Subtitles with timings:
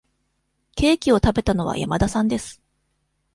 [0.75, 2.59] ケーキを食べたのは山田さんです。